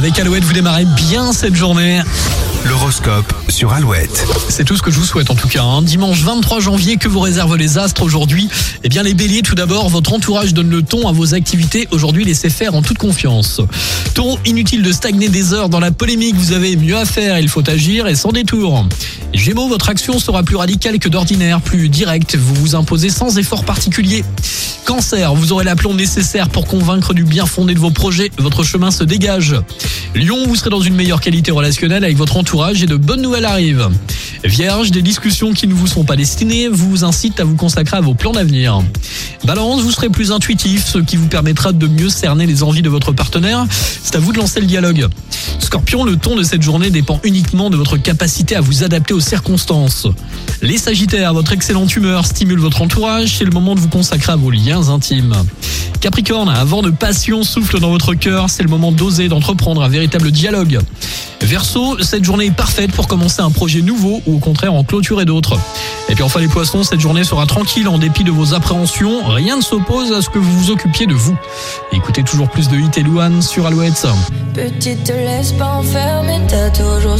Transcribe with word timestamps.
Avec 0.00 0.18
Alouette, 0.18 0.44
vous 0.44 0.54
démarrez 0.54 0.86
bien 0.86 1.30
cette 1.34 1.54
journée. 1.54 2.00
L'horoscope 2.64 3.34
sur 3.50 3.70
Alouette. 3.74 4.26
C'est 4.48 4.64
tout 4.64 4.74
ce 4.74 4.80
que 4.80 4.90
je 4.90 4.98
vous 4.98 5.04
souhaite 5.04 5.28
en 5.28 5.34
tout 5.34 5.46
cas. 5.46 5.62
hein. 5.62 5.82
Dimanche 5.82 6.22
23 6.22 6.58
janvier, 6.60 6.96
que 6.96 7.06
vous 7.06 7.20
réservent 7.20 7.58
les 7.58 7.76
astres 7.76 8.02
aujourd'hui? 8.02 8.48
Eh 8.82 8.88
bien 8.88 9.02
les 9.02 9.12
béliers, 9.12 9.42
tout 9.42 9.54
d'abord, 9.54 9.90
votre 9.90 10.14
entourage 10.14 10.54
donne 10.54 10.70
le 10.70 10.80
ton 10.80 11.06
à 11.06 11.12
vos 11.12 11.34
activités. 11.34 11.86
Aujourd'hui, 11.90 12.24
laissez 12.24 12.48
faire 12.48 12.74
en 12.74 12.80
toute 12.80 12.96
confiance. 12.96 13.60
Taureau, 14.14 14.38
inutile 14.46 14.82
de 14.82 14.90
stagner 14.90 15.28
des 15.28 15.52
heures 15.52 15.68
dans 15.68 15.80
la 15.80 15.90
polémique. 15.90 16.34
Vous 16.36 16.52
avez 16.52 16.76
mieux 16.76 16.96
à 16.96 17.04
faire, 17.04 17.38
il 17.38 17.50
faut 17.50 17.68
agir 17.68 18.06
et 18.06 18.14
sans 18.14 18.32
détour. 18.32 18.86
Gémeaux, 19.34 19.68
votre 19.68 19.90
action 19.90 20.18
sera 20.18 20.42
plus 20.44 20.56
radicale 20.56 20.98
que 20.98 21.10
d'ordinaire, 21.10 21.60
plus 21.60 21.90
directe. 21.90 22.36
Vous 22.36 22.54
vous 22.54 22.74
imposez 22.74 23.10
sans 23.10 23.36
effort 23.36 23.64
particulier. 23.64 24.24
Vous 25.34 25.52
aurez 25.52 25.64
l'aplomb 25.64 25.94
nécessaire 25.94 26.48
pour 26.48 26.66
convaincre 26.66 27.14
du 27.14 27.22
bien 27.22 27.46
fondé 27.46 27.74
de 27.74 27.78
vos 27.78 27.92
projets. 27.92 28.28
Votre 28.38 28.64
chemin 28.64 28.90
se 28.90 29.04
dégage. 29.04 29.54
Lion, 30.16 30.44
vous 30.48 30.56
serez 30.56 30.70
dans 30.70 30.80
une 30.80 30.96
meilleure 30.96 31.20
qualité 31.20 31.52
relationnelle 31.52 32.02
avec 32.02 32.16
votre 32.16 32.36
entourage 32.36 32.82
et 32.82 32.86
de 32.86 32.96
bonnes 32.96 33.22
nouvelles 33.22 33.44
arrivent. 33.44 33.88
Vierge, 34.44 34.90
des 34.90 35.02
discussions 35.02 35.52
qui 35.52 35.66
ne 35.66 35.74
vous 35.74 35.86
sont 35.86 36.04
pas 36.04 36.16
destinées 36.16 36.68
vous 36.68 37.04
incitent 37.04 37.40
à 37.40 37.44
vous 37.44 37.56
consacrer 37.56 37.98
à 37.98 38.00
vos 38.00 38.14
plans 38.14 38.32
d'avenir. 38.32 38.82
Balance, 39.44 39.82
vous 39.82 39.90
serez 39.90 40.08
plus 40.08 40.32
intuitif, 40.32 40.86
ce 40.86 40.98
qui 40.98 41.16
vous 41.16 41.26
permettra 41.26 41.72
de 41.72 41.86
mieux 41.86 42.08
cerner 42.08 42.46
les 42.46 42.62
envies 42.62 42.82
de 42.82 42.88
votre 42.88 43.12
partenaire. 43.12 43.66
C'est 43.70 44.16
à 44.16 44.18
vous 44.18 44.32
de 44.32 44.38
lancer 44.38 44.60
le 44.60 44.66
dialogue. 44.66 45.06
Scorpion, 45.58 46.04
le 46.04 46.16
ton 46.16 46.36
de 46.36 46.42
cette 46.42 46.62
journée 46.62 46.90
dépend 46.90 47.20
uniquement 47.22 47.68
de 47.68 47.76
votre 47.76 47.98
capacité 47.98 48.56
à 48.56 48.60
vous 48.60 48.82
adapter 48.82 49.12
aux 49.12 49.20
circonstances. 49.20 50.06
Les 50.62 50.78
Sagittaires, 50.78 51.34
votre 51.34 51.52
excellente 51.52 51.94
humeur 51.94 52.26
stimule 52.26 52.58
votre 52.58 52.80
entourage, 52.82 53.36
c'est 53.38 53.44
le 53.44 53.50
moment 53.50 53.74
de 53.74 53.80
vous 53.80 53.88
consacrer 53.88 54.32
à 54.32 54.36
vos 54.36 54.50
liens 54.50 54.88
intimes. 54.88 55.36
Capricorne, 56.00 56.48
un 56.48 56.64
vent 56.64 56.80
de 56.80 56.90
passion 56.90 57.42
souffle 57.42 57.78
dans 57.78 57.90
votre 57.90 58.14
cœur, 58.14 58.48
c'est 58.48 58.62
le 58.62 58.70
moment 58.70 58.90
d'oser, 58.90 59.28
d'entreprendre 59.28 59.82
un 59.82 59.88
véritable 59.88 60.30
dialogue. 60.30 60.80
Verseau, 61.50 62.00
cette 62.00 62.22
journée 62.22 62.46
est 62.46 62.50
parfaite 62.52 62.92
pour 62.92 63.08
commencer 63.08 63.42
un 63.42 63.50
projet 63.50 63.82
nouveau 63.82 64.22
ou 64.24 64.36
au 64.36 64.38
contraire 64.38 64.72
en 64.72 64.84
clôturer 64.84 65.24
d'autres. 65.24 65.58
Et 66.08 66.14
puis 66.14 66.22
enfin 66.22 66.38
les 66.38 66.46
poissons, 66.46 66.84
cette 66.84 67.00
journée 67.00 67.24
sera 67.24 67.44
tranquille 67.44 67.88
en 67.88 67.98
dépit 67.98 68.22
de 68.22 68.30
vos 68.30 68.54
appréhensions, 68.54 69.24
rien 69.26 69.56
ne 69.56 69.60
s'oppose 69.60 70.12
à 70.12 70.22
ce 70.22 70.28
que 70.28 70.38
vous 70.38 70.52
vous 70.60 70.70
occupiez 70.70 71.06
de 71.06 71.14
vous. 71.14 71.36
Écoutez 71.90 72.22
toujours 72.22 72.48
plus 72.48 72.68
de 72.68 72.76
Hit 72.76 72.98
et 72.98 73.02
Louane 73.02 73.42
sur 73.42 73.66
Alouette. 73.66 74.06
Petite, 74.54 75.12
t'as 76.48 76.70
toujours 76.70 77.18